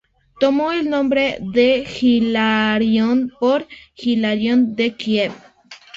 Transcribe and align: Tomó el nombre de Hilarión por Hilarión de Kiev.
Tomó 0.39 0.71
el 0.71 0.89
nombre 0.89 1.37
de 1.41 1.85
Hilarión 2.01 3.31
por 3.39 3.67
Hilarión 3.95 4.75
de 4.75 4.93
Kiev. 4.95 5.31